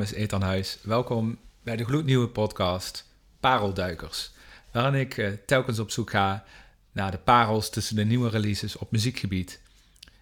[0.00, 0.78] Naam is Ethan Huis.
[0.82, 3.06] Welkom bij de gloednieuwe podcast
[3.40, 4.30] Parelduikers,
[4.72, 6.44] waarin ik uh, telkens op zoek ga
[6.92, 9.60] naar de parels tussen de nieuwe releases op muziekgebied.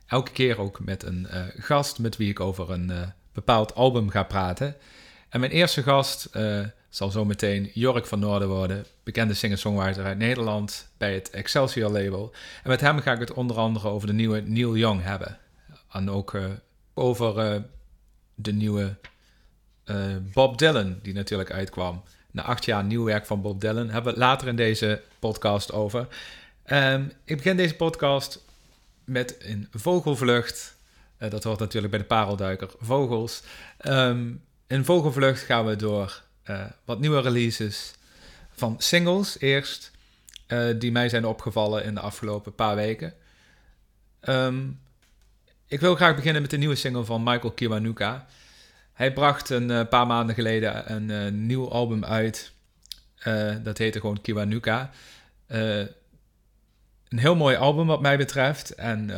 [0.07, 3.01] Elke keer ook met een uh, gast met wie ik over een uh,
[3.33, 4.77] bepaald album ga praten.
[5.29, 6.31] En mijn eerste gast
[6.89, 12.35] zal zo meteen Jork van Noorden worden, bekende singer-songwriter uit Nederland bij het Excelsior label.
[12.63, 15.39] En met hem ga ik het onder andere over de nieuwe Neil Young hebben.
[15.93, 16.39] En ook
[16.95, 17.63] over
[18.35, 18.97] de nieuwe
[19.91, 22.03] uh, Bob Dylan, die natuurlijk uitkwam.
[22.31, 25.73] Na acht jaar nieuw werk van Bob Dylan hebben we het later in deze podcast
[25.73, 26.07] over.
[26.67, 28.45] Um, ik begin deze podcast
[29.05, 30.77] met een vogelvlucht.
[31.19, 33.43] Uh, dat hoort natuurlijk bij de parelduiker, vogels.
[33.83, 37.93] Um, in vogelvlucht gaan we door uh, wat nieuwe releases
[38.51, 39.91] van singles eerst.
[40.79, 43.15] die mij zijn opgevallen in de afgelopen paar weken.
[44.29, 44.81] Um,
[45.67, 48.27] ik wil graag beginnen met de nieuwe single van Michael Kiwanuka.
[48.99, 52.53] Hij bracht een uh, paar maanden geleden een uh, nieuw album uit.
[53.25, 54.91] Uh, dat heette gewoon Kiwanuka.
[55.47, 55.89] een
[57.09, 58.75] heel mooi album wat mij betreft.
[58.75, 59.11] En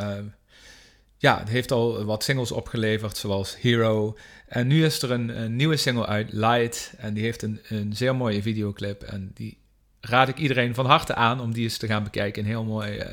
[1.18, 4.16] ja, het heeft al wat singles opgeleverd, zoals Hero.
[4.46, 6.92] En nu is er een, een, nieuwe single uit, Light.
[6.98, 9.02] En die heeft een, een zeer mooie videoclip.
[9.02, 9.58] En die
[10.00, 12.42] raad ik iedereen van harte aan om die eens te gaan bekijken.
[12.42, 13.04] Een heel mooi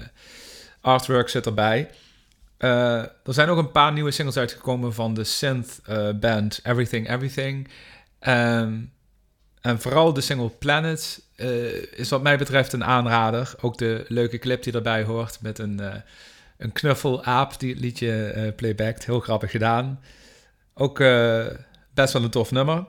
[0.82, 1.90] artwork zit erbij.
[2.60, 7.10] Uh, er zijn ook een paar nieuwe singles uitgekomen van de synth uh, band Everything
[7.10, 7.68] Everything.
[8.28, 8.92] Um,
[9.62, 13.54] en vooral de single Planet uh, is wat mij betreft een aanrader.
[13.62, 15.82] Ook de leuke clip die erbij hoort met een,
[16.58, 19.06] een knuffelaap die het liedje playbackt.
[19.06, 20.02] Heel grappig gedaan.
[20.74, 20.98] Ook
[21.94, 22.86] best wel een tof nummer.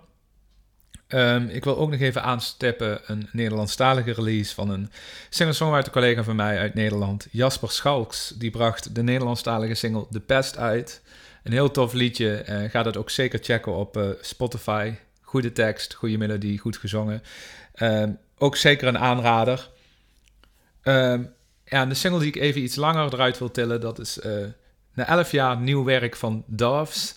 [1.08, 4.91] Um, ik wil ook nog even aanstippen een Nederlandstalige release van een
[5.30, 8.28] singer-songwriter collega van mij uit Nederland, Jasper Schalks.
[8.28, 11.02] Die bracht de Nederlandstalige single The Best uit.
[11.42, 12.44] Een heel tof liedje.
[12.48, 14.94] Uh, ga dat ook zeker checken op uh, Spotify.
[15.20, 17.22] Goede tekst, goede melodie, goed gezongen.
[17.82, 19.70] Um, ook zeker een aanrader.
[20.82, 24.19] Um, ja, en de single die ik even iets langer eruit wil tillen, dat is
[24.19, 24.46] uh,
[24.94, 27.14] na elf jaar nieuw werk van Doves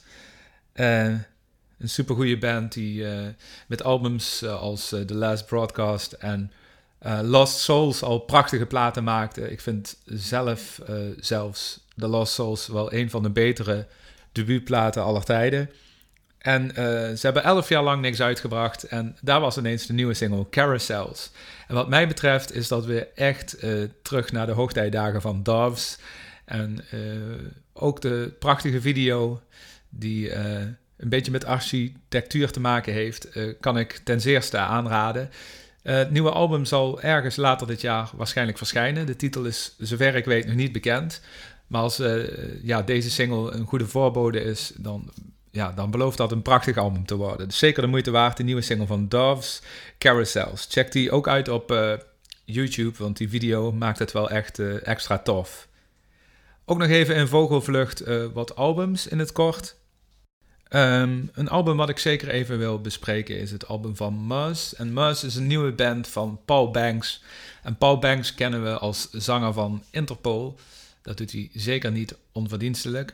[1.82, 3.28] een supergoeie band die uh,
[3.68, 6.52] met albums uh, als uh, The Last Broadcast en
[7.22, 9.52] Lost Souls al prachtige platen maakte.
[9.52, 10.82] Ik vind zelf
[11.20, 13.88] zelfs The Lost Souls wel een van de betere
[14.32, 15.70] debuutplaten aller tijden.
[16.38, 16.72] En
[17.18, 18.84] ze hebben elf jaar lang niks uitgebracht.
[18.84, 21.32] En daar was ineens de nieuwe single Carousels.
[21.68, 23.58] En wat mij betreft is dat weer echt
[24.02, 25.98] terug naar de hoogtijdagen van Doves.
[26.46, 26.84] En
[27.74, 29.42] ook de prachtige video
[29.90, 30.32] die
[31.02, 35.30] een beetje met architectuur te maken heeft, uh, kan ik ten zeerste aanraden.
[35.84, 39.06] Uh, het nieuwe album zal ergens later dit jaar waarschijnlijk verschijnen.
[39.06, 41.22] De titel is, zover ik weet, nog niet bekend.
[41.68, 45.12] Maar als uh, ja, deze single een goede voorbode is, dan,
[45.52, 47.48] ja, dan belooft dat een prachtig album te worden.
[47.48, 49.62] Dus zeker de moeite waard, de nieuwe single van Doves,
[49.98, 50.68] Carousels.
[50.70, 51.76] Check die ook uit op
[52.46, 55.68] YouTube, want die video maakt het wel echt extra tof.
[56.66, 58.04] Ook nog even in vogelvlucht
[58.34, 59.76] wat albums in het kort.
[60.74, 64.74] Um, een album wat ik zeker even wil bespreken is het album van Muzz.
[64.74, 67.24] En Muzz is een nieuwe band van Paul Banks.
[67.64, 70.60] En Paul Banks kennen we als zanger van Interpol.
[71.02, 73.14] Dat doet hij zeker niet onverdienstelijk.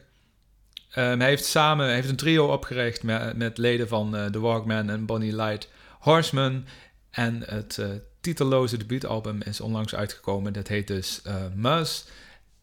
[0.95, 5.06] Um, hij heeft samen heeft een trio opgericht met, leden van uh, The Walkman en
[5.06, 5.69] Bonnie Light
[6.00, 6.66] Horseman.
[7.09, 7.88] En het uh,
[8.22, 10.53] titelloze debuutalbum is onlangs uitgekomen.
[10.53, 12.03] Dat heet dus uh, Muzz.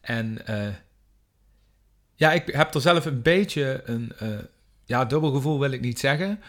[0.01, 0.41] En
[2.15, 4.11] ja, ik heb er zelf een beetje een
[4.85, 6.41] ja, dubbel gevoel wil ik niet zeggen.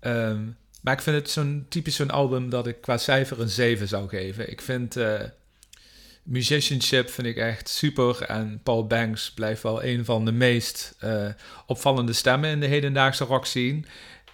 [0.00, 0.42] Ehm,
[0.80, 4.08] maar ik vind het zo'n typisch zo'n album dat ik qua cijfer een 7 zou
[4.08, 4.50] geven.
[4.50, 5.20] Ik vind uh,
[6.22, 8.22] musicianship vind ik echt super.
[8.22, 11.26] En Paul Banks blijft wel een van de meest uh,
[11.66, 13.82] opvallende stemmen in de hedendaagse rock scene.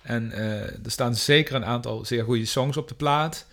[0.02, 3.46] En uh, er staan zeker een aantal zeer goede songs op de plaat.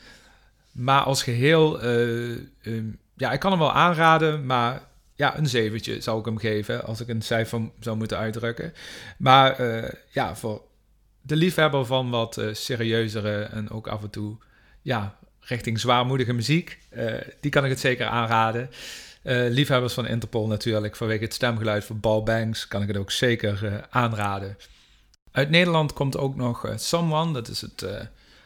[0.71, 4.81] Maar als geheel, um, ja, ik kan hem wel aanraden, maar
[5.17, 8.73] ja, een zeventje zou ik hem geven als ik een cijfer zou moeten uitdrukken.
[9.17, 10.61] Maar uh, ja, voor
[11.21, 14.37] de liefhebber van wat uh, serieuzere en ook af en toe
[14.81, 18.69] ja, richting zwaarmoedige muziek, uh, die kan ik het zeker aanraden.
[19.49, 23.87] liefhebbers van Interpol natuurlijk, vanwege het stemgeluid van Ball Banks, kan ik het ook zeker
[23.89, 24.57] aanraden.
[25.31, 27.85] Uit Nederland komt ook nog Someone, dat is het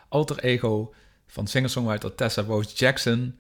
[0.10, 0.94] alter ego
[1.28, 3.40] van singer-songwriter Tessa Rose Jackson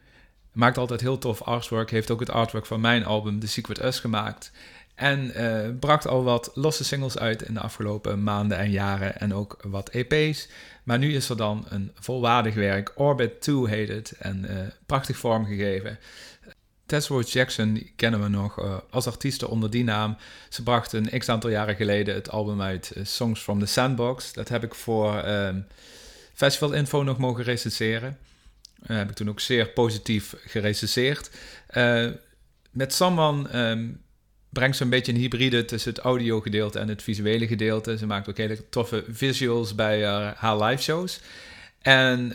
[0.51, 1.92] maakt altijd heel tof artwork.
[1.92, 4.51] Heeft ook het artwork van mijn album The Secret Us gemaakt.
[4.95, 9.19] En uh, bracht al wat losse singles uit in de afgelopen maanden en jaren.
[9.19, 10.48] En ook wat EP's.
[10.83, 12.92] Maar nu is er dan een volwaardig werk.
[12.95, 14.12] Orbit 2 heet het.
[14.19, 16.00] En uh, prachtig vormgegeven.
[16.86, 20.18] Tessa Jackson kennen we nog uh, als artiesten onder die naam.
[20.50, 24.33] Ze bracht een x aantal jaren geleden het album uit Songs from the Sandbox.
[24.33, 25.68] Dat heb ik voor um,
[26.33, 28.18] Festival Info nog mogen recenseren.
[28.87, 31.31] Uh, heb ik toen ook zeer positief gerecenseerd.
[32.71, 34.01] met Samman um,
[34.49, 37.97] brengt ze een beetje een hybride tussen het audio gedeelte en het visuele gedeelte.
[37.97, 40.05] Ze maakt ook hele toffe visuals bij
[40.35, 41.21] haar live shows.
[41.81, 42.29] En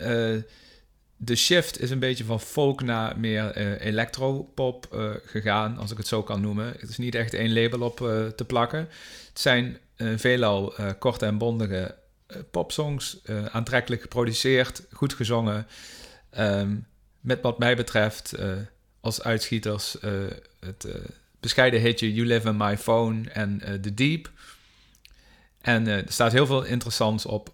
[1.17, 4.87] de shift is een beetje van folk naar meer uh, electropop
[5.25, 6.73] gegaan, als ik het zo kan noemen.
[6.79, 7.97] Het is niet echt één label op
[8.35, 8.79] te plakken.
[9.29, 11.95] Het zijn veelal korte en bondige
[12.51, 13.19] popsongs,
[13.51, 15.67] aantrekkelijk geproduceerd, goed gezongen.
[16.39, 16.85] Um,
[17.19, 18.33] met wat mij betreft
[18.99, 19.97] als uitschieters
[20.59, 20.87] het
[21.39, 24.29] bescheiden hitje You Live in My Phone en The Deep.
[25.61, 27.53] En er staat heel veel interessants op,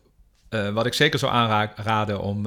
[0.50, 2.44] wat ik zeker zou aanraden om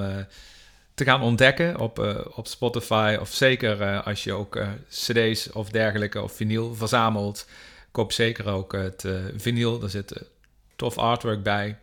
[0.94, 1.98] te gaan ontdekken op,
[2.34, 3.16] op Spotify.
[3.20, 4.58] Of zeker als je ook
[4.90, 7.46] CD's of dergelijke of vinyl verzamelt.
[7.90, 9.04] Koop zeker ook het
[9.36, 9.82] vinyl.
[9.82, 10.22] Er zit
[10.76, 11.78] tof artwork bij.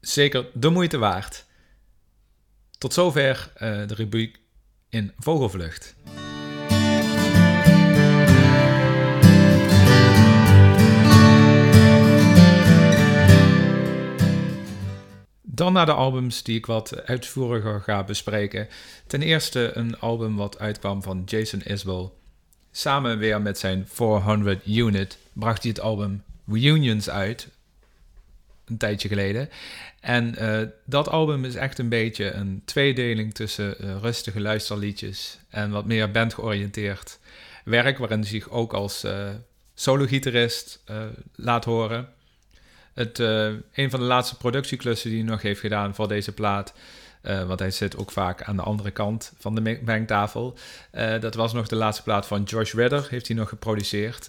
[0.00, 1.46] Zeker de moeite waard.
[2.78, 4.40] Tot zover de rubriek
[4.88, 5.94] in Vogelvlucht.
[15.42, 18.68] Dan naar de albums die ik wat uitvoeriger ga bespreken.
[19.06, 22.10] Ten eerste een album wat uitkwam van Jason Isbell.
[22.70, 27.48] Samen weer met zijn 400 Unit bracht hij het album Reunions uit.
[28.68, 29.50] Een tijdje geleden.
[30.00, 35.70] En uh, dat album is echt een beetje een tweedeling tussen uh, rustige luisterliedjes en
[35.70, 37.18] wat meer bandgeoriënteerd
[37.64, 39.28] werk, waarin hij zich ook als uh,
[39.74, 40.82] solo-gitarist
[41.34, 42.08] laat horen.
[42.94, 46.74] Het, een van de laatste productieklussen die hij nog heeft gedaan voor deze plaat.
[47.22, 50.58] Want hij zit ook vaak aan de andere kant van de mengtafel.
[51.20, 54.28] Dat was nog de laatste plaat van Josh Redder, heeft hij nog geproduceerd.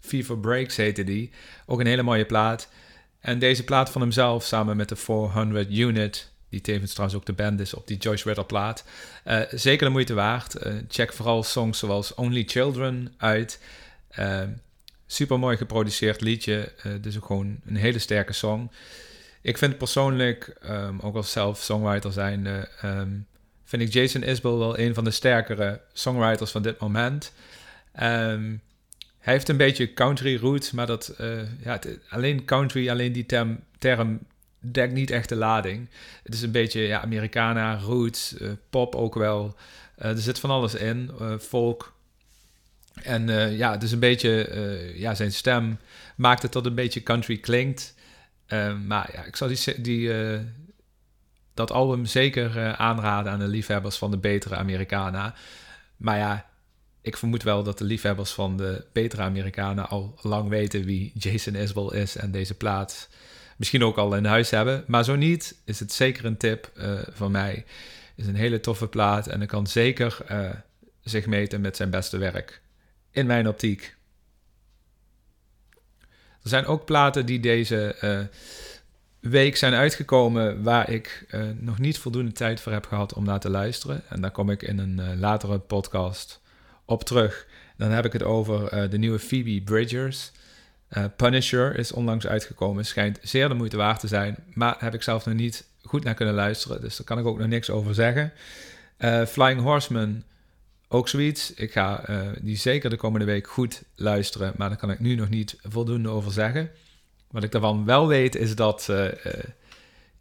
[0.00, 1.30] Fever Breaks heette die.
[1.66, 2.68] Ook een hele mooie plaat.
[3.20, 7.32] En deze plaat van hemzelf, samen met de 400 Unit, die tevens trouwens ook de
[7.32, 8.84] band is op die Josh Redder plaat.
[9.50, 10.56] zeker de moeite waard.
[10.88, 13.60] check vooral songs zoals Only Children uit
[15.06, 16.72] super mooi geproduceerd liedje.
[17.00, 18.70] Dus ook gewoon een hele sterke song.
[19.42, 22.46] Ik vind persoonlijk, um, ook als zelf songwriter zijn,
[22.84, 23.26] um,
[23.64, 27.32] vind ik Jason Isbell wel een van de sterkere songwriters van dit moment.
[28.02, 28.60] Um,
[29.20, 31.78] hij heeft een beetje country roots, maar dat, uh, ja,
[32.08, 34.18] alleen country, alleen die term, term
[34.58, 35.88] dekt niet echt de lading.
[36.22, 39.56] Het is een beetje ja, Americana, roots, uh, pop ook wel.
[39.96, 41.92] er zit van alles in, folk,
[43.02, 45.78] en ja, dus een beetje, ja, zijn stem
[46.16, 47.94] maakt het tot een beetje country klinkt.
[48.86, 50.12] Maar ja, ik zal die, die,
[51.54, 55.34] dat album zeker aanraden aan de liefhebbers van de betere Americana.
[55.96, 56.49] Maar ja,
[57.02, 61.54] ik vermoed wel dat de liefhebbers van de betere Americana al lang weten wie Jason
[61.54, 63.08] Isbell is en deze plaat
[63.56, 64.84] misschien ook al in huis hebben.
[64.86, 66.70] Maar zo niet, is het zeker een tip
[67.12, 67.64] van mij.
[68.14, 70.18] Is een hele toffe plaat en ik kan zeker
[71.02, 72.60] zich meten met zijn beste werk
[73.10, 73.96] in mijn optiek.
[76.42, 78.20] Er zijn ook platen die deze uh,
[79.30, 83.40] week zijn uitgekomen waar ik uh, nog niet voldoende tijd voor heb gehad om naar
[83.40, 84.02] te luisteren.
[84.08, 86.40] En daar kom ik in een uh, latere podcast
[86.90, 87.46] op terug.
[87.76, 90.32] Dan heb ik het over de nieuwe Phoebe Bridgers.
[91.16, 95.26] Punisher is onlangs uitgekomen, schijnt zeer de moeite waard te zijn, maar heb ik zelf
[95.26, 98.32] nog niet goed naar kunnen luisteren, dus daar kan ik ook nog niks over zeggen.
[99.28, 100.22] Flying Horseman
[100.88, 101.54] ook zoiets.
[101.54, 102.04] Ik ga
[102.40, 106.08] die zeker de komende week goed luisteren, maar daar kan ik nu nog niet voldoende
[106.08, 106.70] over zeggen.
[107.30, 109.18] Wat ik daarvan wel weet is dat ze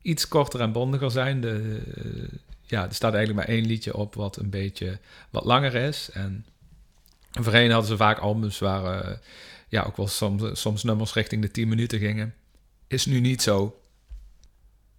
[0.01, 1.41] iets korter en bondiger zijn.
[1.41, 1.81] De,
[2.61, 4.97] ja, er staat eigenlijk maar één liedje op wat een beetje
[5.29, 6.09] wat langer is.
[6.13, 6.45] En
[7.31, 9.19] voorheen hadden ze vaak albums waar
[9.67, 12.33] ja, ook wel soms, soms nummers richting de 10 minuten gingen.
[12.87, 13.81] Is nu niet zo.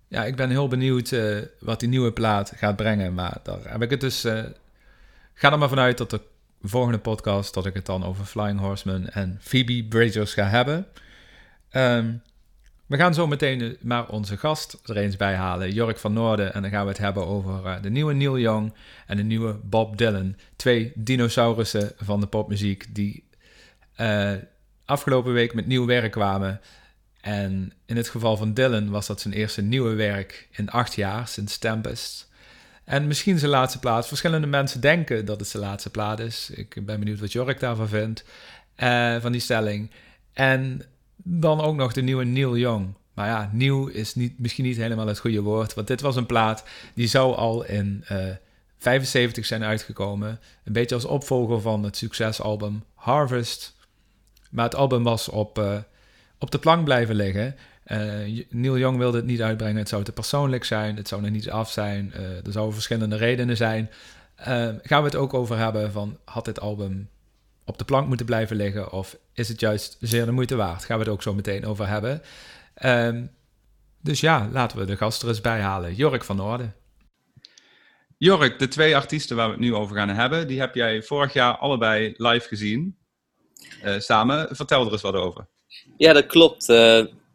[0.09, 1.17] Ja, ik ben heel benieuwd
[1.61, 3.15] wat die nieuwe plaat gaat brengen.
[3.15, 4.21] Maar daar heb ik het dus
[5.35, 6.21] ga er maar vanuit dat de
[6.63, 10.87] volgende podcast, dat ik het dan over Flying Horseman en Phoebe Bridgers ga hebben.
[11.71, 12.13] Ehm,
[12.91, 16.55] we gaan zo meteen maar onze gast er eens bij halen, Jork van Noorden.
[16.55, 18.73] En dan gaan we het hebben over uh, de nieuwe Neil Young
[19.07, 20.37] en de nieuwe Bob Dylan.
[20.57, 23.25] Twee dinosaurussen van de popmuziek die
[24.01, 24.33] uh,
[24.85, 26.61] afgelopen week met nieuw werk kwamen.
[27.21, 31.29] En in het geval van Dylan was dat zijn eerste nieuwe werk in acht jaar,
[31.29, 32.29] sinds Tempest.
[32.85, 34.09] En misschien zijn laatste plaat.
[34.09, 36.51] Verschillende mensen denken dat het zijn laatste plaat is.
[36.51, 38.25] Ik ben benieuwd wat Jork daarvan vindt.
[38.77, 39.91] Uh, van die stelling.
[40.33, 40.83] En
[41.23, 42.95] dan ook nog de nieuwe Neil Young.
[43.15, 45.75] Maar ja, nieuw is niet, misschien niet helemaal het goede woord.
[45.75, 48.19] Want dit was een plaat die zou al in uh,
[48.79, 50.41] 75 zijn uitgekomen.
[50.65, 53.77] Een beetje als opvolger van het succesalbum Harvest.
[54.51, 55.79] Maar het album was op, uh,
[56.39, 57.57] op de plank blijven liggen.
[57.87, 59.77] Uh, Neil Young wilde het niet uitbrengen.
[59.77, 60.97] Het zou te persoonlijk zijn.
[60.97, 62.13] Het zou nog niet af zijn.
[62.15, 63.91] Er zouden verschillende redenen zijn.
[64.83, 66.19] gaan we het ook over hebben van...
[66.25, 67.09] had dit album
[67.71, 68.93] op de plank moeten blijven liggen...
[68.93, 70.85] of is het juist zeer de moeite waard?
[70.85, 72.23] Gaan we het ook zo meteen over hebben.
[72.75, 73.27] Ehm,
[74.03, 75.95] dus ja, laten we de gast er eens bij halen.
[75.95, 76.75] Jork van Noorden.
[78.19, 80.47] Jork, de twee artiesten waar we het nu over gaan hebben...
[80.47, 82.97] die heb jij vorig jaar allebei live gezien.
[83.99, 84.57] samen.
[84.57, 85.47] Vertel er eens wat over.
[85.97, 86.69] Ja, dat klopt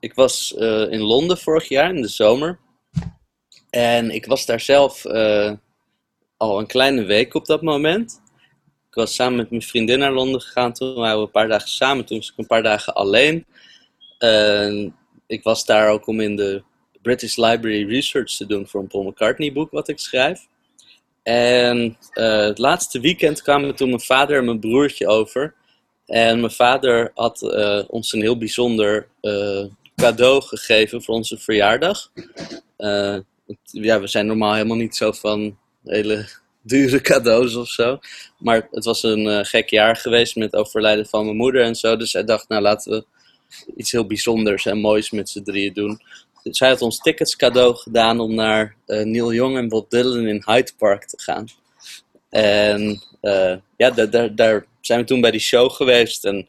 [0.06, 2.60] ik was uh, in Londen vorig jaar in de zomer.
[3.70, 5.52] En ik was daar zelf uh,
[6.38, 8.22] al een kleine week op dat moment.
[8.96, 10.74] Ik was samen met mijn vriendin naar Londen gegaan.
[10.74, 12.06] Toen waren we een paar dagen samen.
[12.06, 13.46] Toen was ik een paar dagen alleen.
[15.28, 16.64] Ik was daar ook om in de
[17.02, 20.48] British Library research te doen voor een Paul McCartney boek wat ik schrijf.
[21.24, 25.54] En het laatste weekend kwamen toen mijn vader en mijn broertje over.
[26.06, 27.42] En mijn vader had
[27.88, 29.08] ons een heel bijzonder
[29.96, 32.12] cadeau gegeven voor onze verjaardag.
[33.64, 38.00] Ja, we zijn normaal helemaal niet zo van hele dure cadeaus of zo.
[38.38, 41.98] Maar het was een uh, gek jaar geweest met overlijden van mijn moeder en zo.
[41.98, 43.06] Dus hij dacht, nou laten we
[43.76, 46.02] iets heel bijzonders en moois met z'n drieën doen.
[46.44, 50.28] Dus hij had ons tickets cadeau gedaan om naar uh, Neil Young en Bob Dylan
[50.28, 51.48] in Hyde Park te gaan.
[52.30, 53.02] En
[53.78, 53.90] ja,
[54.30, 56.26] daar, zijn we toen bij die show geweest.
[56.26, 56.48] En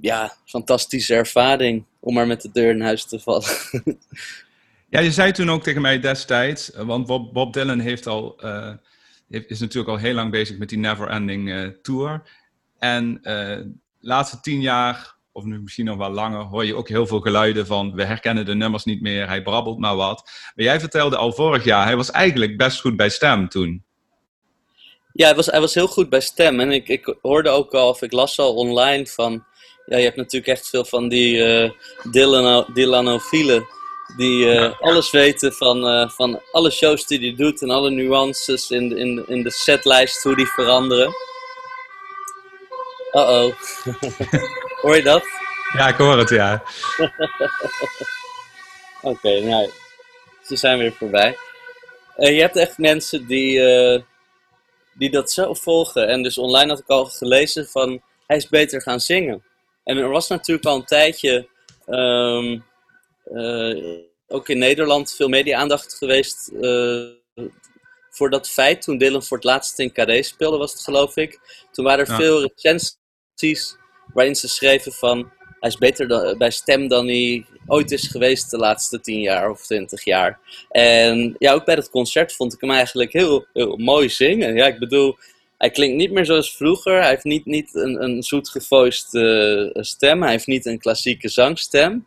[0.00, 3.50] ja, fantastische ervaring om maar met de deur in huis te vallen.
[4.90, 8.36] ja, je zei toen ook tegen mij destijds, eh, want Bob, Dylan heeft al,
[9.32, 12.22] is natuurlijk al heel lang bezig met die Never Ending uh, Tour.
[12.78, 17.06] En de laatste tien jaar, of nu misschien nog wel langer, hoor je ook heel
[17.06, 20.30] veel geluiden van we herkennen de nummers niet meer, hij brabbelt maar wat.
[20.54, 23.84] Maar jij vertelde al vorig jaar, hij was eigenlijk best goed bij stem toen.
[25.12, 26.60] Ja, hij was, hij was heel goed bij stem.
[26.60, 29.44] En ik, ik hoorde ook al, of ik las al online van
[29.86, 31.70] ja, je hebt natuurlijk echt veel van die uh,
[32.74, 33.66] Dylanofielen.
[34.16, 38.70] Die uh, alles weten van, uh, van alle shows die hij doet en alle nuances
[38.70, 41.14] in, in, in de setlijst, hoe die veranderen.
[43.12, 43.54] Uh-oh.
[44.82, 45.24] hoor je dat?
[45.76, 46.62] Ja, ik hoor het, ja.
[49.02, 49.70] Oké, okay, nou,
[50.44, 51.36] ze zijn weer voorbij.
[52.16, 53.60] je hebt echt mensen die,
[54.94, 56.08] die dat zo volgen.
[56.08, 59.42] En dus online had ik al gelezen van, hij is beter gaan zingen.
[59.84, 61.48] En er was natuurlijk al een tijdje,
[61.86, 62.60] ehm, eh,
[64.26, 67.04] ook in Nederland, veel media-aandacht geweest uh,
[68.10, 68.82] voor dat feit.
[68.82, 71.38] Toen Dylan voor het laatst in Carré speelde, was het geloof ik.
[71.72, 73.76] Toen waren er veel recensies
[74.14, 75.30] waarin ze schreven van...
[75.60, 79.50] Hij is beter dan, bij stem dan hij ooit is geweest de laatste tien jaar
[79.50, 80.40] of twintig jaar.
[80.68, 84.54] En ja, ook bij dat concert vond ik hem eigenlijk heel, heel mooi zingen.
[84.54, 85.16] Ja, ik bedoel,
[85.58, 87.00] hij klinkt niet meer zoals vroeger.
[87.00, 88.54] Hij heeft niet, niet een, een zoet
[89.12, 90.22] uh, stem.
[90.22, 92.06] Hij heeft niet een klassieke zangstem.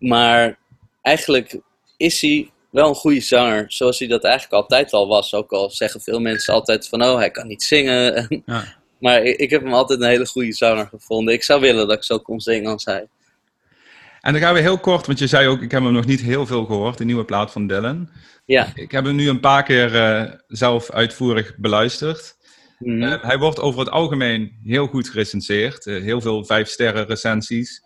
[0.00, 0.58] Maar
[1.02, 1.60] eigenlijk
[1.96, 3.64] is hij wel een goede zanger.
[3.68, 5.34] Zoals hij dat eigenlijk altijd al was.
[5.34, 7.02] Ook al zeggen veel mensen altijd van...
[7.02, 8.26] Oh, hij kan niet zingen.
[8.46, 8.64] Ja.
[8.98, 11.34] maar ik, ik, heb hem altijd een hele goede zanger gevonden.
[11.34, 13.08] Ik zou willen dat ik zo kon zingen als hij.
[14.20, 16.20] En dan gaan we heel kort, want je zei ook, ik heb hem nog niet
[16.20, 18.10] heel veel gehoord, de nieuwe plaat van Dylan.
[18.44, 18.72] Ja.
[18.74, 22.36] Ik heb hem nu een paar keer uh, zelf uitvoerig beluisterd.
[22.78, 23.02] Mhm.
[23.02, 25.86] Eh, hij wordt over het algemeen heel goed gerecenseerd.
[25.86, 27.82] Uh, heel veel vijf sterren recensies.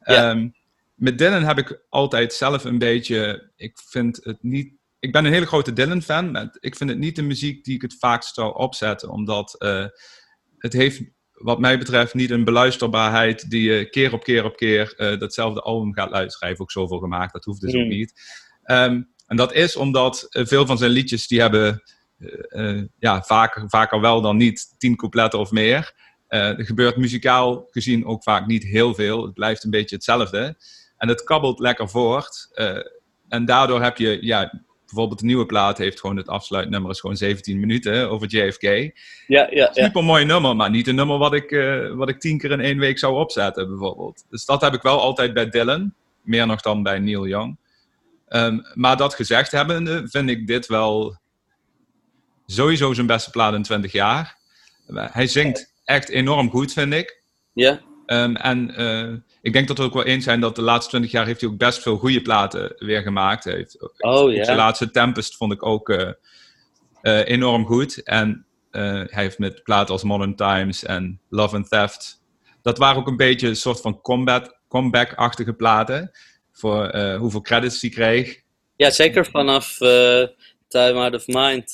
[0.00, 0.48] Ehm,
[0.94, 3.50] met Dylan heb ik altijd zelf een beetje.
[3.56, 4.72] Ik vind het niet.
[4.98, 6.30] Ik ben een hele grote Dylan-fan.
[6.30, 9.08] Maar ik vind het niet de muziek die ik het vaakst zou opzetten.
[9.08, 9.86] Omdat uh,
[10.58, 14.94] het heeft, wat mij betreft, niet een beluisterbaarheid die je keer op keer op keer
[15.18, 16.38] datzelfde album gaat luisteren.
[16.38, 17.88] Hij heeft ook zoveel gemaakt, dat hoeft dus ook mhm.
[17.88, 18.12] niet.
[18.62, 21.82] Ehm, en dat is omdat veel van zijn liedjes die hebben
[22.18, 25.92] uh, ja, vaker, vaker wel dan niet tien coupletten of meer.
[26.28, 29.24] Er gebeurt muzikaal gezien ook vaak niet heel veel.
[29.24, 30.56] Het blijft een beetje hetzelfde.
[30.96, 32.50] En het kabbelt lekker voort.
[32.54, 32.78] Uh,
[33.28, 37.16] en daardoor heb je, ja, bijvoorbeeld de nieuwe plaat heeft gewoon het afsluitnummer is gewoon
[37.16, 38.92] 17 minuten over JFK.
[39.26, 41.50] Ja, ja, Super mooi nummer, maar niet een nummer wat ik,
[41.94, 44.24] wat ik tien keer in één week zou opzetten, bijvoorbeeld.
[44.30, 45.94] Dus dat heb ik wel altijd bij Dylan.
[46.22, 47.58] Meer nog dan bij Neil Young.
[48.28, 51.16] Um, maar dat gezegd hebbende, vind ik dit wel
[52.46, 54.36] sowieso zijn beste plaat in 20 jaar.
[54.94, 57.22] Hij zingt echt enorm goed, vind ik.
[57.52, 57.80] Ja.
[58.06, 61.10] Um, en uh, ik denk dat we ook wel eens zijn dat de laatste 20
[61.10, 63.44] jaar heeft hij ook best veel goede platen weer gemaakt.
[63.44, 63.76] heeft.
[63.98, 64.44] Oh ja.
[64.44, 66.10] Zijn laatste Tempest vond ik ook uh,
[67.02, 68.02] uh, enorm goed.
[68.02, 72.22] En hij heeft met platen als Modern Times en Love and Theft.
[72.62, 74.00] Dat waren ook een beetje een soort van
[74.68, 76.10] comeback-achtige platen.
[76.52, 78.42] Voor hoeveel credits hij kreeg.
[78.76, 79.76] Ja, zeker vanaf
[80.68, 81.72] Time Out of Mind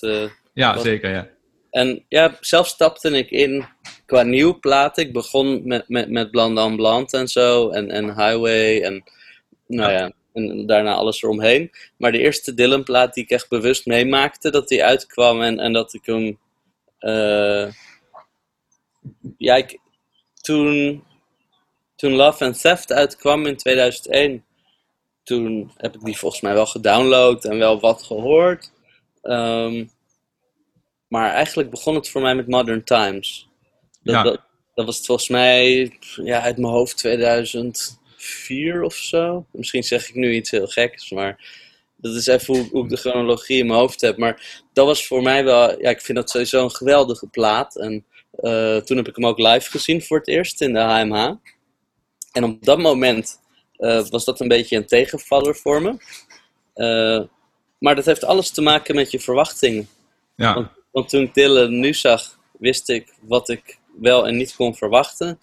[0.53, 1.29] Ja, zeker, ja.
[1.71, 3.65] En ja, zelf stapte ik in
[4.11, 4.99] qua nieuw plaat.
[4.99, 7.69] Ik begon met, met, met Blanc en zo.
[7.71, 9.05] En, en Highway en
[9.67, 10.13] nou ja.
[10.33, 11.71] en daarna alles eromheen.
[11.97, 15.73] Maar de eerste Dylan plaat die ik echt bewust meemaakte, dat die uitkwam en, en
[15.73, 16.39] dat ik hem...
[17.01, 17.73] Uh,
[19.37, 19.79] ja, ik,
[20.41, 21.03] toen,
[21.97, 24.45] toen Love and Theft uitkwam in 2001,
[25.23, 28.73] toen heb ik die volgens mij wel gedownload en wel wat gehoord.
[29.23, 29.91] Um,
[31.09, 33.50] maar eigenlijk begon het voor mij met Modern Times.
[34.11, 34.31] Dat, ja.
[34.31, 34.41] dat,
[34.75, 35.93] dat, was volgens mij
[36.25, 39.47] ja, uit mijn hoofd 2004 of zo.
[39.53, 41.59] Misschien zeg ik nu iets heel geks, maar
[41.97, 44.17] dat is even hoe, hoe, ik de chronologie in mijn hoofd heb.
[44.17, 47.77] Maar dat was voor mij wel, ja, ik vind dat sowieso een geweldige plaat.
[47.77, 48.05] En
[48.41, 51.35] uh, toen heb ik hem ook live gezien voor het eerst in de HMH.
[52.33, 53.41] En op dat moment
[53.79, 55.97] uh, was dat een beetje een tegenvaller voor me.
[56.75, 57.27] Uh,
[57.79, 59.89] maar dat heeft alles te maken met je verwachtingen.
[60.37, 60.73] Ja.
[60.91, 65.39] Want toen ik Dylan nu zag, wist ik wat ik wel en niet kon verwachten.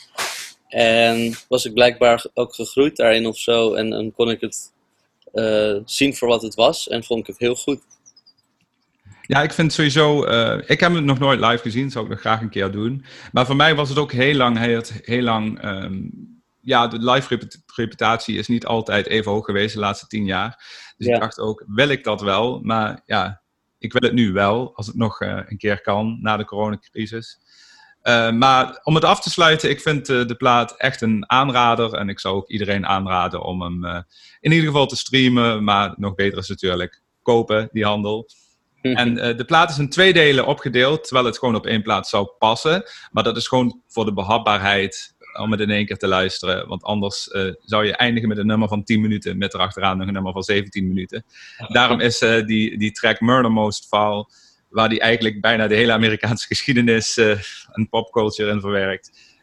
[0.67, 3.73] En was ik blijkbaar ook gegroeid daarin of zo.
[3.73, 4.73] En dan kon ik het
[5.33, 6.87] uh, zien voor wat het was.
[6.87, 7.81] En vond ik het heel goed.
[9.21, 10.27] Ja, ik vind sowieso.
[10.27, 13.05] Uh, ik heb het nog nooit live gezien, zou ik nog graag een keer doen.
[13.31, 14.57] Maar voor mij was het ook heel lang.
[14.57, 15.63] Hij had heel lang.
[15.63, 17.39] Um, ja, de live
[17.75, 20.63] reputatie is niet altijd even hoog geweest de laatste tien jaar.
[20.97, 21.13] Dus ja.
[21.13, 22.59] ik dacht ook, wil ik dat wel?
[22.61, 23.41] Maar ja,
[23.77, 27.39] ik wil het nu wel, als het nog uh, een keer kan na de coronacrisis.
[28.07, 31.93] Uh, maar om het af te sluiten, ik vind uh, de plaat echt een aanrader.
[31.93, 34.05] En ik zou ook iedereen aanraden om hem
[34.39, 35.63] in ieder geval te streamen.
[35.63, 38.29] Maar nog beter is natuurlijk kopen, die handel.
[38.81, 42.27] En de plaat is in twee delen opgedeeld, terwijl het gewoon op één plaat zou
[42.39, 42.83] passen.
[43.11, 46.67] Maar dat is gewoon voor de behapbaarheid om het in één keer te luisteren.
[46.67, 47.23] Want anders
[47.59, 50.43] zou je eindigen met een nummer van 10 minuten, met erachteraan nog een nummer van
[50.43, 51.25] 17 minuten.
[51.67, 54.29] Daarom is die, die track Murder Most Foul,
[54.69, 57.39] waar die eigenlijk bijna de hele Amerikaanse geschiedenis uh,
[57.71, 59.35] en popculture in verwerkt.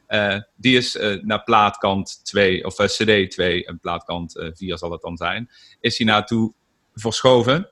[0.56, 5.50] die is naar plaatkant 2, of CD 2 en plaatkant 4 zal het dan zijn,
[5.80, 6.52] is hij naartoe
[6.94, 7.70] verschoven.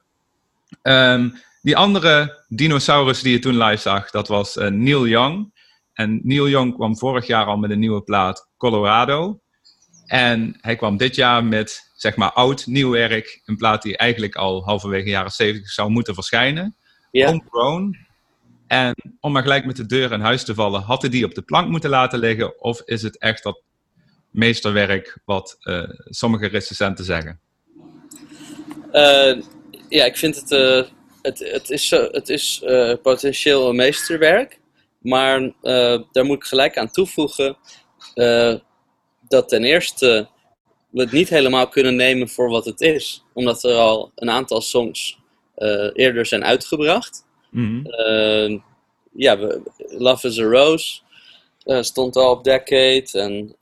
[0.83, 5.53] Um, die andere dinosaurus die je toen live zag, dat was Neil Young.
[5.93, 9.41] En Neil Young kwam vorig jaar al met een nieuwe plaat, Colorado.
[10.07, 13.43] En hij kwam dit jaar met, zeg maar, oud nieuw werk.
[13.45, 16.77] Een plaat die eigenlijk al halverwege jaren 70 zou moeten verschijnen.
[17.13, 17.29] Yeah.
[17.29, 17.97] Homegrown.
[18.67, 21.35] En om maar gelijk met de deur in huis te vallen, had hij die op
[21.35, 22.61] de plank moeten laten liggen?
[22.61, 23.63] Of is het echt dat
[24.31, 27.41] meesterwerk wat uh, sommige recensenten zeggen?
[28.93, 29.43] Uh,
[29.89, 30.83] ja, ik vind het, uh,
[31.23, 32.63] het, het is, het is
[33.03, 34.61] potentieel een meesterwerk.
[34.99, 35.53] Maar
[36.13, 37.57] daar moet ik gelijk aan toevoegen
[39.29, 40.29] dat ten eerste
[40.91, 43.25] we het niet helemaal kunnen nemen voor wat het is.
[43.33, 45.19] Omdat er al een aantal songs
[45.93, 47.25] eerder zijn uitgebracht.
[47.51, 48.65] Mm -hmm.
[49.13, 51.01] ja, we, Love is a Rose
[51.65, 53.09] stond al op Decade.
[53.13, 53.57] En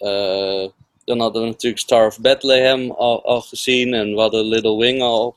[1.04, 3.94] dan hadden we natuurlijk Star of Bethlehem al, al gezien.
[3.94, 5.36] En we hadden Little Wing al.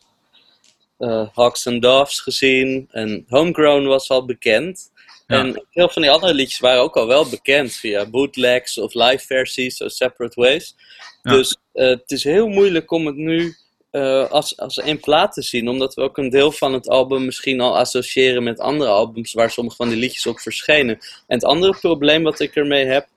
[1.34, 2.88] Hawks and Doves gezien.
[2.92, 4.92] En Homegrown was al bekend.
[5.28, 9.26] En veel van die andere liedjes waren ook al wel bekend via bootlegs of live
[9.26, 10.76] versies of separate ways.
[11.22, 13.56] Dus uh, het is heel moeilijk om het nu
[13.94, 17.26] uh, als, als één plaat te zien, omdat we ook een deel van het album
[17.26, 20.96] misschien al associëren met andere albums waar sommige van die liedjes op verschenen.
[21.28, 23.08] En het andere probleem wat ik ermee heb,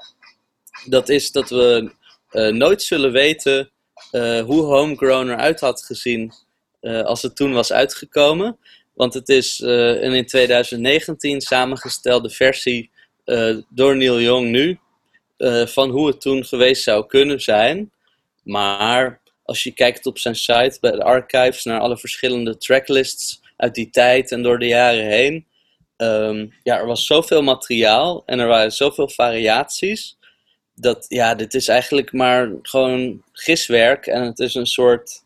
[0.85, 1.91] dat is dat we
[2.33, 3.71] uh, nooit zullen weten
[4.45, 6.33] hoe Homegrown eruit had gezien
[6.81, 8.59] als het toen was uitgekomen.
[8.95, 12.91] Want het is een in 2019 samengestelde versie
[13.69, 14.79] door Neil Young nu.
[15.67, 17.93] Van hoe het toen geweest zou kunnen zijn.
[18.43, 23.75] Maar als je kijkt op zijn site bij de archives naar alle verschillende tracklists uit
[23.75, 25.47] die tijd en door de jaren heen.
[25.97, 30.17] Um, ja, er was zoveel materiaal en er waren zoveel variaties.
[30.75, 35.25] Dat ja, dit is eigenlijk maar gewoon giswerk en het is een soort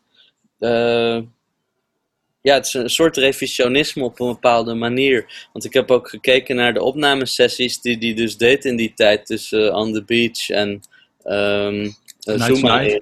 [2.41, 5.47] ja, het is een soort revisionisme op een bepaalde manier.
[5.53, 9.25] Want ik heb ook gekeken naar de opnamesessies die hij dus deed in die tijd
[9.25, 10.81] tussen uh, On the Beach en
[11.25, 11.95] um,
[12.27, 12.99] uh, Zuma.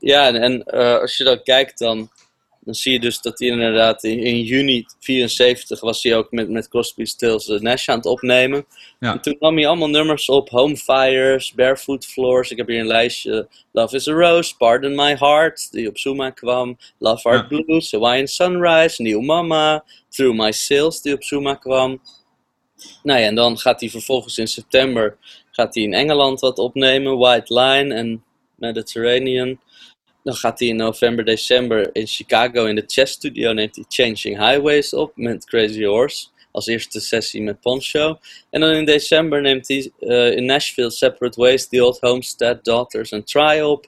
[0.00, 2.10] Ja, en uh, als je dan kijkt, dan
[2.64, 6.48] dan zie je dus dat hij inderdaad in, in juni 74 was hij ook met,
[6.48, 8.66] met Crosby, Stills uh, Nash aan het opnemen.
[8.98, 9.12] Ja.
[9.12, 12.50] En toen nam hij allemaal nummers op, Home Fires, Barefoot Floors.
[12.50, 16.30] Ik heb hier een lijstje, Love is a Rose, Pardon My Heart, die op Zuma
[16.30, 16.78] kwam.
[16.98, 17.62] Love Heart ja.
[17.62, 22.00] Blues, Hawaiian Sunrise, New Mama, Through My Sails, die op Zuma kwam.
[23.02, 25.18] Nou ja, en dan gaat hij vervolgens in september
[25.50, 29.60] gaat hij in Engeland wat opnemen, White Line en Mediterranean.
[30.30, 34.38] Dan gaat hij in november, december in Chicago in de Chess Studio neemt hij Changing
[34.38, 36.26] Highways op met Crazy Horse.
[36.52, 38.18] als eerste sessie met Poncho.
[38.50, 43.10] En dan in december neemt hij eh, in Nashville Separate Ways, The Old Homestead, Daughters
[43.10, 43.86] en Try op.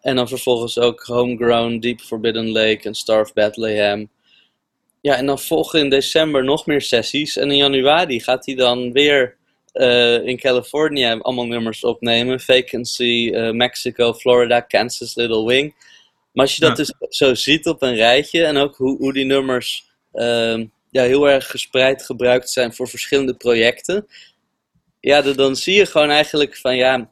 [0.00, 4.08] En dan vervolgens ook Homegrown, Deep Forbidden Lake en Star of Bethlehem.
[5.00, 7.36] Ja, en dan volgen in december nog meer sessies.
[7.36, 9.36] En in januari gaat hij dan weer
[9.76, 12.40] uh, in Californië allemaal nummers opnemen.
[12.40, 15.74] Vacancy, uh, Mexico, Florida, Kansas, Little Wing.
[16.32, 19.24] Maar als je dat dus zo ziet op een rijtje en ook hoe, hoe die
[19.24, 19.84] nummers
[20.14, 24.06] uh, ja, heel erg gespreid gebruikt zijn voor verschillende projecten.
[25.00, 27.10] Ja, dan, dan zie je gewoon eigenlijk van ja,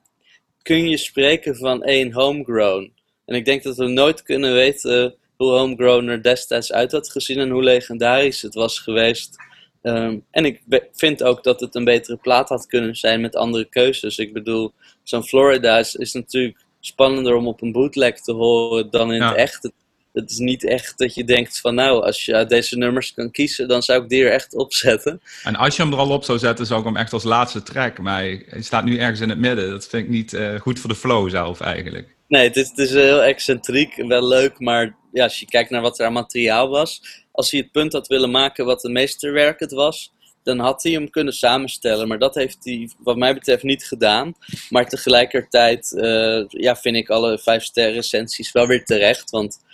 [0.63, 2.93] kun je spreken van één homegrown.
[3.27, 7.39] En ik denk dat we nooit kunnen weten hoe homegrown er destijds uit had gezien
[7.39, 9.37] en hoe legendarisch het was geweest.
[9.85, 13.65] Ehm, en ik vind ook dat het een betere plaat had kunnen zijn met andere
[13.65, 14.19] keuzes.
[14.19, 19.13] Ik bedoel, zo'n Florida is, is, natuurlijk spannender om op een bootleg te horen dan
[19.13, 19.71] in het echt.
[20.13, 23.31] Het is niet echt dat je denkt van nou, als je uit deze nummers kan
[23.31, 25.21] kiezen, dan zou ik die er echt op zetten.
[25.43, 27.63] En als je hem er al op zou zetten, zou ik hem echt als laatste
[27.63, 27.99] track.
[27.99, 29.71] Maar hij staat nu ergens in het midden.
[29.71, 32.09] Dat vind ik niet uh, goed voor de flow zelf eigenlijk.
[32.29, 35.83] Nee, het is, het is heel excentriek, wel leuk, maar ja, als je kijkt naar
[35.83, 39.61] wat er aan materiaal was, als hij het punt had willen maken wat de meesterwerk
[39.61, 42.09] het was, dan had hij hem kunnen samenstellen.
[42.09, 44.35] Maar dat heeft hij, wat mij betreft, niet gedaan.
[44.71, 49.31] Maar tegelijkertijd uh, ja, vind ik alle vijf sterren recensies wel weer terecht.
[49.31, 49.65] Want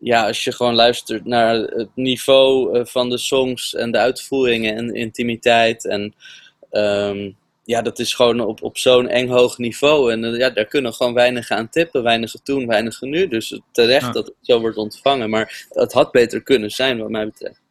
[0.00, 4.76] ja, als je gewoon luistert naar het niveau uh, van de songs en de uitvoeringen
[4.76, 6.14] en intimiteit en
[6.70, 10.12] um, ja, dat is gewoon op, op zo'n eng hoog niveau.
[10.12, 12.02] En uh, ja, daar kunnen gewoon weinig aan tippen.
[12.02, 13.28] Weinig toen, weinig nu.
[13.28, 15.30] Dus terecht dat het zo wordt ontvangen.
[15.30, 17.62] Maar het had beter kunnen zijn, wat mij betreft.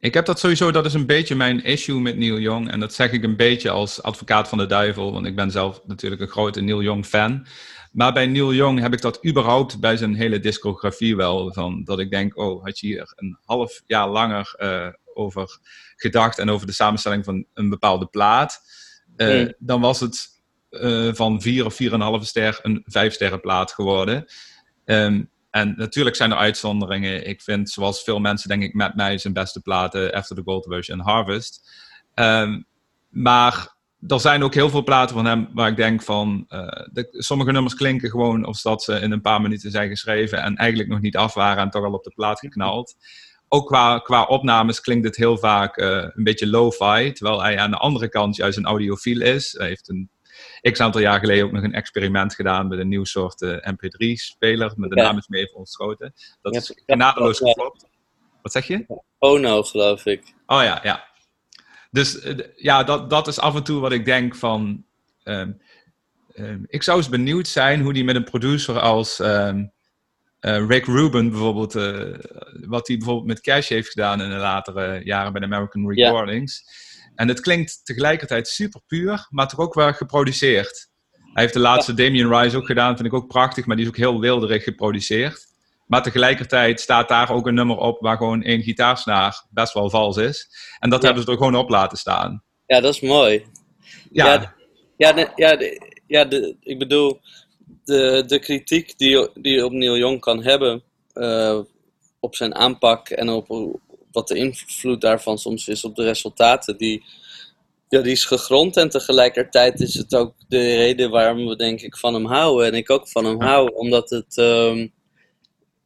[0.00, 2.70] Ik heb dat sowieso, dat is een beetje mijn issue met Neil Young.
[2.70, 5.12] En dat zeg ik een beetje als advocaat van de duivel.
[5.12, 7.46] Want ik ben zelf natuurlijk een grote Neil Young fan.
[7.92, 11.52] Maar bij Neil Young heb ik dat überhaupt bij zijn hele discografie wel.
[11.52, 15.58] Van, dat ik denk, oh, had je hier een half jaar langer uh, over
[15.96, 16.38] gedacht.
[16.38, 18.60] En over de samenstelling van een bepaalde plaat
[19.16, 20.28] uh, dan was het
[20.70, 21.88] uh, van 4 of 4,5
[22.20, 24.24] ster een 5 sterren plaat geworden.
[24.84, 27.26] Um, en natuurlijk zijn er uitzonderingen.
[27.26, 30.66] Ik vind, zoals veel mensen, denk ik, met mij zijn beste platen After the Gold
[30.66, 31.70] Rush en Harvest.
[32.14, 32.66] Um,
[33.08, 33.74] maar
[34.06, 36.44] er zijn ook heel veel platen van hem waar ik denk van...
[36.48, 40.42] Uh, de, sommige nummers klinken gewoon of dat ze in een paar minuten zijn geschreven...
[40.42, 42.94] en eigenlijk nog niet af waren en toch al op de plaat geknald
[43.48, 47.12] ook qua, qua opnames klinkt het heel vaak uh, een beetje lo-fi.
[47.12, 49.52] Terwijl hij aan de andere kant juist een audiofiel is.
[49.52, 50.10] Hij heeft een
[50.72, 54.72] x aantal jaar geleden ook nog een experiment gedaan met een nieuw soort uh, MP3-speler.
[54.76, 55.02] Met de ja.
[55.02, 56.12] naam is me even ontschoten.
[56.42, 57.86] Dat ja, is genadeloos geklopt.
[58.42, 59.02] Wat zeg je?
[59.18, 60.34] Ono, geloof ik.
[60.46, 61.04] Oh ja, ja.
[61.90, 64.84] Dus uh, ja, dat, dat is af en toe wat ik denk van.
[65.24, 65.60] Um,
[66.34, 69.18] um, ik zou eens benieuwd zijn hoe die met een producer als.
[69.18, 69.74] Um,
[70.40, 72.14] uh, Rick Rubin bijvoorbeeld, uh,
[72.66, 76.64] wat hij bijvoorbeeld met Cash heeft gedaan in de latere jaren bij de American Recordings.
[77.14, 80.88] En het klinkt tegelijkertijd super puur, maar toch ook wel geproduceerd.
[81.32, 81.96] Hij heeft de laatste ja.
[81.96, 85.46] Damien Rice ook gedaan, vind ik ook prachtig, maar die is ook heel wilderig geproduceerd.
[85.86, 90.16] Maar tegelijkertijd staat daar ook een nummer op waar gewoon één gitaarsnaar best wel vals
[90.16, 90.48] is.
[90.78, 91.06] En dat ja.
[91.06, 92.42] hebben ze er gewoon op laten staan.
[92.66, 93.46] Ja, dat is mooi.
[94.10, 94.54] Ja,
[94.96, 97.20] ja, ja, ja, de, ja de, ik bedoel,
[97.84, 100.82] de, de kritiek die, die je op Neil Young kan hebben
[101.14, 101.58] uh,
[102.20, 103.78] op zijn aanpak en op
[104.12, 107.04] wat de invloed daarvan soms is op de resultaten, die,
[107.88, 111.96] ja, die is gegrond en tegelijkertijd is het ook de reden waarom we denk ik
[111.96, 114.92] van hem houden en ik ook van hem hou, omdat het um,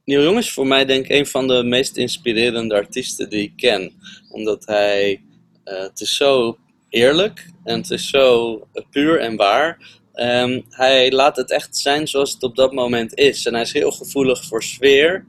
[0.04, 3.56] Neil Young is voor mij denk ik een van de meest inspirerende artiesten die ik
[3.56, 3.92] ken,
[4.30, 5.22] omdat hij
[5.64, 11.36] uh, het is zo eerlijk en het is zo puur en waar Um, hij laat
[11.36, 13.46] het echt zijn zoals het op dat moment is.
[13.46, 15.26] En hij is heel gevoelig voor sfeer.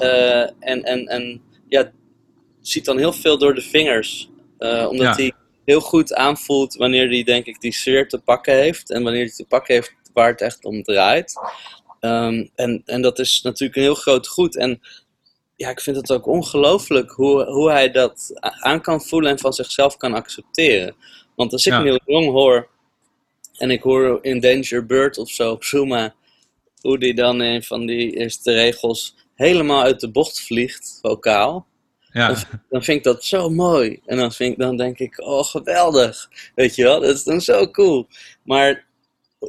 [0.00, 1.92] Uh, en, en, en ja,
[2.60, 4.30] ziet dan heel veel door de vingers.
[4.58, 5.14] Uh, omdat ja.
[5.14, 5.32] hij
[5.64, 8.90] heel goed aanvoelt wanneer hij, denk ik, die sfeer te pakken heeft.
[8.90, 11.34] En wanneer hij te pakken heeft waar het echt om draait.
[12.00, 14.56] Um, en, en dat is natuurlijk een heel groot goed.
[14.56, 14.80] En
[15.56, 19.52] ja, ik vind het ook ongelooflijk hoe, hoe hij dat aan kan voelen en van
[19.52, 20.94] zichzelf kan accepteren.
[21.34, 21.82] Want als ik ja.
[21.82, 22.70] Neil Young hoor
[23.62, 26.14] en ik hoor in Danger Bird of zo op Zuma
[26.80, 31.66] hoe die dan een van die eerste regels helemaal uit de bocht vliegt, vocaal.
[32.12, 32.26] Ja.
[32.26, 32.36] Dan,
[32.70, 34.00] dan, vind ik dat zo mooi.
[34.06, 36.28] En dan, vind ik, dan denk ik, oh geweldig.
[36.54, 38.06] Weet je wel, dat is dan zo cool.
[38.44, 38.84] Maar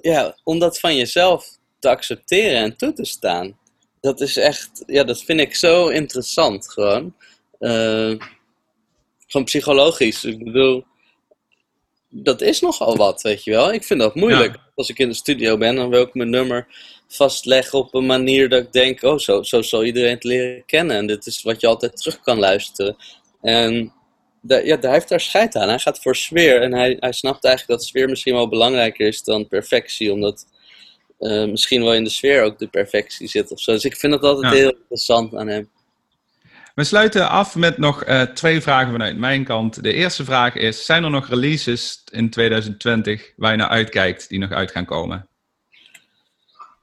[0.01, 3.57] ja, om dat van jezelf te accepteren en toe te staan,
[4.01, 7.15] dat is echt, ja, dat vind ik zo interessant gewoon.
[7.59, 8.19] Uh,
[9.27, 10.23] gewoon psychologisch.
[10.23, 10.85] Ik bedoel,
[12.15, 13.73] dat is nogal wat, weet je wel.
[13.73, 14.57] Ik vind dat moeilijk.
[14.75, 16.67] Als ik in de studio ben, dan wil ik mijn nummer
[17.07, 20.95] vastleggen op een manier dat ik denk, oh, zo, zo zal iedereen het leren kennen.
[20.95, 22.95] En dit is wat je altijd terug kan luisteren.
[23.41, 23.93] En
[24.41, 25.67] de, ja, hij heeft daar scheid aan.
[25.67, 26.61] Hij gaat voor sfeer.
[26.61, 30.11] En hij, hij snapt eigenlijk dat sfeer misschien wel belangrijker is dan perfectie.
[30.11, 30.45] Omdat
[31.19, 33.71] uh, misschien wel in de sfeer ook de perfectie zit of zo.
[33.71, 35.69] Dus ik vind dat altijd heel interessant aan hem.
[36.73, 39.83] We sluiten af met nog uh, twee vragen vanuit mijn kant.
[39.83, 44.39] De eerste vraag is: zijn er nog releases in 2020 waar je naar uitkijkt die
[44.39, 45.27] nog uit gaan komen?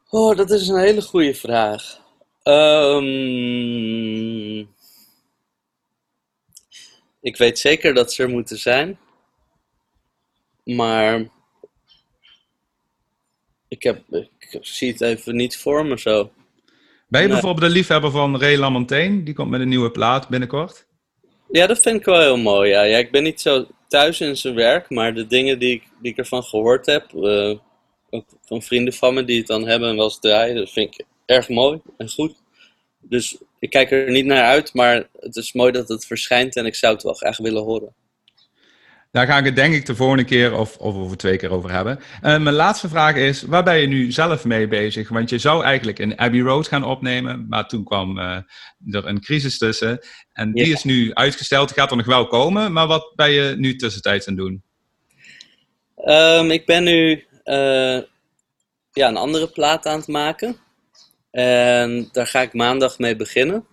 [0.09, 1.99] Oh, dat is een hele goede vraag.
[2.45, 3.09] Um,
[7.21, 8.99] ik weet zeker dat ze er moeten zijn.
[10.65, 11.29] Maar
[13.69, 14.03] ik, heb,
[14.39, 16.33] ik zie het even niet voor me zo.
[17.11, 19.23] Ben je bijvoorbeeld de liefhebber van Ray LaMontagne?
[19.23, 20.87] Die komt met een nieuwe plaat binnenkort.
[21.51, 22.71] Ja, dat vind ik wel heel mooi.
[22.71, 22.83] Ja.
[22.83, 26.13] ja ik ben niet zo thuis in zijn werk, maar de dingen die ik, die
[26.13, 27.57] ik ervan gehoord heb, uh,
[28.11, 30.95] ook van vrienden van me die het dan hebben en wel eens draaien, dat vind
[30.95, 32.43] ik erg mooi en goed.
[33.01, 36.67] Dus ik kijk er niet naar uit, maar het is mooi dat het verschijnt en
[36.67, 37.95] ik zou het wel graag willen horen.
[39.11, 41.71] Daar ga ik het denk ik de volgende keer of, of over twee keer over
[41.71, 41.99] hebben.
[41.99, 45.09] Uh, mijn laatste vraag is, waar ben je nu zelf mee bezig?
[45.09, 48.37] Want je zou eigenlijk in Abbey Road gaan opnemen, maar toen kwam uh,
[48.91, 49.99] er een crisis tussen.
[50.33, 53.77] En die is nu uitgesteld, gaat er nog wel komen, maar wat ben je nu
[53.77, 54.63] tussentijds aan doen?
[56.05, 58.01] Um, ik ben nu uh,
[58.93, 60.57] ja, een andere plaat aan het maken.
[61.31, 63.67] En daar ga ik maandag mee beginnen.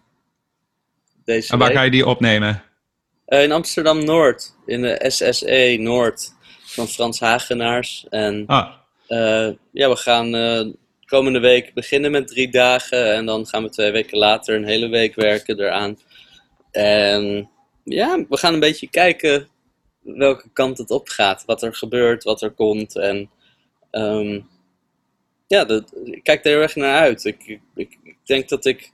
[1.25, 2.63] Deze en waar ga je die opnemen?
[3.27, 6.33] Uh, in Amsterdam Noord, in de SSE Noord
[6.65, 8.05] van Frans Hagenaars.
[8.09, 8.73] En ah.
[9.07, 10.73] uh, ja, we gaan uh,
[11.05, 14.87] komende week beginnen met drie dagen en dan gaan we twee weken later een hele
[14.87, 15.99] week werken eraan.
[16.71, 17.49] En
[17.83, 19.47] ja, we gaan een beetje kijken
[20.01, 22.95] welke kant het op gaat, wat er gebeurt, wat er komt.
[22.95, 23.29] En
[23.91, 24.47] um,
[25.47, 27.25] ja, dat, ik kijk er heel erg naar uit.
[27.25, 28.91] Ik, ik, ik, denk dat ik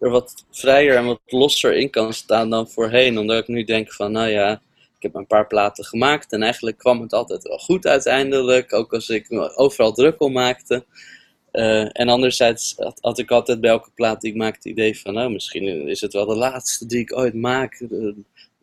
[0.00, 3.18] er wat vrijer en wat losser in kan staan dan voorheen.
[3.18, 4.52] Omdat ik nu denk van, nou ja,
[4.96, 6.32] ik heb een paar platen gemaakt.
[6.32, 8.72] En eigenlijk kwam het altijd wel goed uiteindelijk.
[8.72, 10.84] Ook als ik me overal druk om maakte.
[11.52, 15.00] Uh, en anderzijds had, had, ik altijd bij elke plaat die ik maakte het idee
[15.00, 17.86] van, nou, misschien is het wel de laatste die ik ooit maak.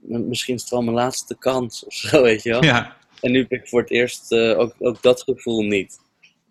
[0.02, 2.64] misschien is het wel mijn laatste kans of zo, weet je wel.
[2.64, 2.98] Ja.
[3.22, 6.00] En nu heb ik voor het eerst uh, ook, ook dat gevoel niet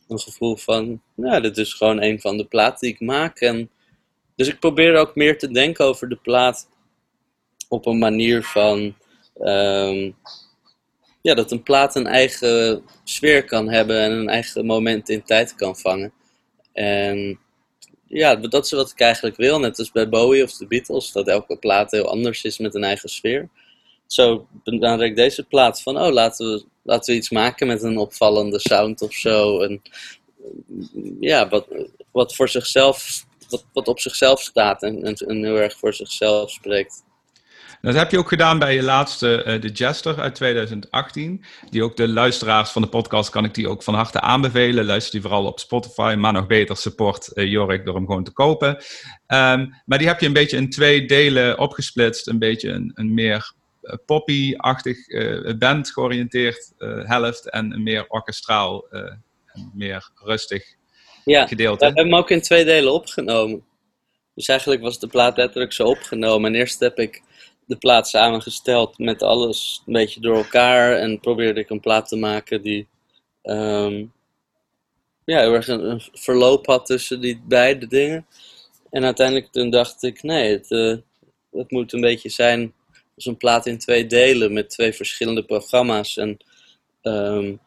[0.08, 3.40] een gevoel van, nou, dit is gewoon een van de platen die ik maak.
[3.40, 3.70] En,
[4.36, 6.68] dus ik probeer ook meer te denken over de plaat
[7.68, 8.94] op een manier van,
[9.40, 10.16] um,
[11.22, 15.54] ja, dat een plaat een eigen sfeer kan hebben en een eigen moment in tijd
[15.54, 16.12] kan vangen.
[16.72, 17.38] En
[18.06, 21.28] ja, dat is wat ik eigenlijk wil, net als bij Bowie of de Beatles, dat
[21.28, 23.48] elke plaat heel anders is met een eigen sfeer.
[24.06, 27.98] Zo benader ik deze plaat van, oh, laten we laten we iets maken met een
[27.98, 29.60] opvallende sound of zo.
[29.60, 29.82] En,
[31.20, 31.66] ja, wat,
[32.10, 37.04] wat voor zichzelf, wat, wat op zichzelf staat en, en, heel erg voor zichzelf spreekt.
[37.80, 41.44] Dat heb je ook gedaan bij je laatste, uh, The Jester uit 2018.
[41.70, 44.84] Die ook de luisteraars van de podcast kan ik die ook van harte aanbevelen.
[44.84, 48.32] Luister die vooral op Spotify, maar nog beter support uh, Jorik door hem gewoon te
[48.32, 48.68] kopen.
[49.26, 52.26] Um, maar die heb je een beetje in twee delen opgesplitst.
[52.26, 54.96] Een beetje een, een meer eh, poppy-achtig
[55.58, 56.72] band georiënteerd
[57.04, 58.88] helft en een meer orkestraal
[59.74, 60.75] meer rustig
[61.32, 61.84] ja, gedeelte.
[61.84, 63.64] Ja, we hebben hem ook in twee delen opgenomen.
[64.34, 66.52] Dus eigenlijk was de plaat letterlijk zo opgenomen.
[66.52, 67.22] En eerst heb ik
[67.66, 70.96] de plaat samengesteld met alles een beetje door elkaar.
[70.96, 72.88] En probeerde ik een plaat te maken die
[73.42, 74.12] um,
[75.24, 78.26] ja, heel erg een, verloop had tussen die beide dingen.
[78.90, 80.96] En uiteindelijk toen dacht ik, nee, het, uh,
[81.50, 82.74] het moet een beetje zijn
[83.16, 86.16] is een plaat in twee delen met twee verschillende programma's.
[86.16, 86.36] En
[87.02, 87.60] um,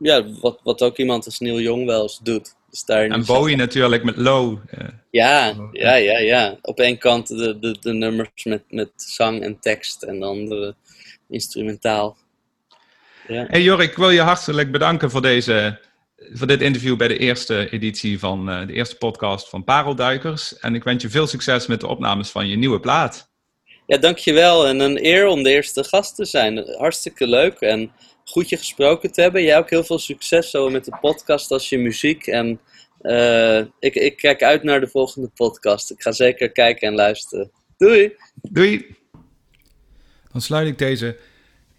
[0.00, 2.54] ja, wat, wat ook iemand als Neil Young wel eens doet.
[2.70, 4.58] Dus en Bowie natuurlijk met Low.
[4.78, 6.58] Uh, ja, ja, ja, ja.
[6.62, 10.74] Op één kant de, de, de nummers met, met zang en tekst en dan de
[11.28, 12.16] instrumentaal.
[13.28, 13.46] Ja.
[13.48, 15.80] Hey Jorik, ik wil je hartelijk bedanken voor, deze,
[16.32, 20.58] voor dit interview bij de eerste editie van uh, de eerste podcast van Parelduikers.
[20.58, 23.30] En ik wens je veel succes met de opnames van je nieuwe plaat.
[23.86, 24.66] Ja, dankjewel.
[24.66, 26.58] En een eer om de eerste gast te zijn.
[26.78, 27.92] Hartstikke leuk en
[28.30, 29.42] goed je gesproken te hebben.
[29.42, 32.26] Jij ook heel veel succes zo met de podcast als je muziek.
[32.26, 32.60] En
[33.02, 35.90] uh, ik, ik kijk uit naar de volgende podcast.
[35.90, 37.50] Ik ga zeker kijken en luisteren.
[37.76, 38.12] Doei!
[38.34, 38.96] Doei!
[40.32, 41.16] Dan sluit ik deze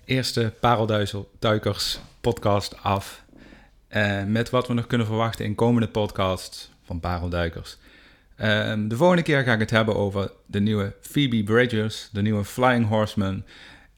[0.06, 3.24] eerste Parelduikers podcast af.
[3.90, 7.78] Uh, met wat we nog kunnen verwachten in komende podcasts van Parelduikers.
[8.44, 12.46] Um, de volgende keer ga ik het hebben over de nieuwe Phoebe Bridgers, de nieuwe
[12.46, 13.44] Flying Horseman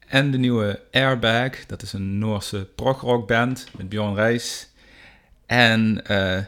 [0.06, 1.66] en de nieuwe Airbag.
[1.66, 4.68] Dat is een Noorse progrock band met Bjorn Reis.
[5.46, 6.38] En uh,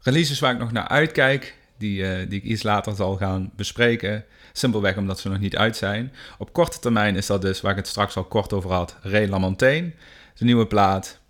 [0.00, 4.24] releases waar ik nog naar uitkijk, die, eh, die ik iets later zal gaan bespreken.
[4.52, 6.12] Simpelweg omdat ze nog niet uit zijn.
[6.38, 9.28] Op korte termijn is dat dus, waar ik het straks al kort over had, Ray
[9.28, 9.92] LaMontagne.
[10.34, 11.20] De nieuwe plaat.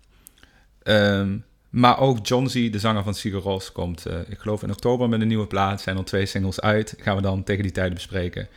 [0.83, 1.37] Ehm,
[1.69, 5.21] maar ook John Z, de zanger van Sigur komt, uh, ik geloof in oktober met
[5.21, 5.81] een nieuwe plaat.
[5.81, 6.95] Zijn er twee singles uit.
[6.97, 8.47] Gaan we dan tegen die tijd bespreken.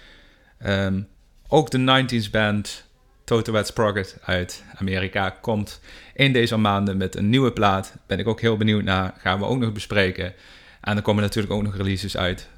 [0.66, 1.08] Um,
[1.48, 2.87] ook de 90s band
[3.28, 5.80] Toto Wet Sprocket uit Amerika komt
[6.14, 7.96] in deze maanden met een nieuwe plaat.
[8.06, 9.14] Ben ik ook heel benieuwd naar.
[9.18, 10.34] Gaan we ook nog bespreken.
[10.80, 12.48] En dan komen natuurlijk ook nog releases uit.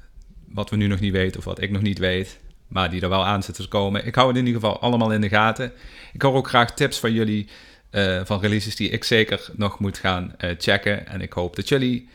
[0.47, 2.39] Wat we nu nog niet weten of wat ik nog niet weet.
[2.67, 4.05] Maar die er wel aan zitten te komen.
[4.05, 5.71] Ik hou het in ieder geval allemaal in de gaten.
[6.13, 7.49] Ik hoor ook graag tips van jullie.
[7.91, 11.07] Uh, van releases die ik zeker nog moet gaan uh, checken.
[11.07, 12.09] En ik hoop dat jullie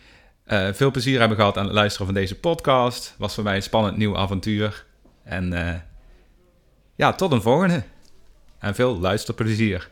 [0.46, 3.14] uh, veel plezier hebben gehad aan het luisteren van deze podcast.
[3.18, 4.84] Was voor mij een spannend nieuw avontuur.
[5.24, 5.84] En
[6.94, 7.82] ja, tot een volgende.
[8.58, 9.90] En veel luisterplezier.